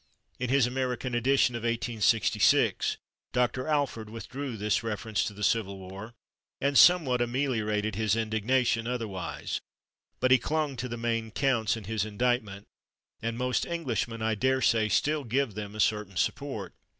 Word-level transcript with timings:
"In 0.39 0.49
his 0.49 0.65
American 0.65 1.13
edition 1.13 1.53
of 1.55 1.61
1866 1.61 2.97
Dr. 3.33 3.67
Alford 3.67 4.09
withdrew 4.09 4.57
this 4.57 4.81
reference 4.81 5.23
to 5.25 5.33
the 5.35 5.43
Civil 5.43 5.77
War 5.77 6.15
and 6.59 6.75
somewhat 6.75 7.21
ameliorated 7.21 7.93
his 7.93 8.15
indignation 8.15 8.87
otherwise, 8.87 9.61
but 10.19 10.31
he 10.31 10.39
clung 10.39 10.75
to 10.77 10.89
the 10.89 10.97
main 10.97 11.29
counts 11.29 11.77
in 11.77 11.83
his 11.83 12.03
indictment, 12.03 12.65
and 13.21 13.37
most 13.37 13.67
Englishmen, 13.67 14.23
I 14.23 14.33
daresay, 14.33 14.89
still 14.89 15.23
give 15.23 15.53
them 15.53 15.75
a 15.75 15.79
certain 15.79 16.17
support. 16.17 16.73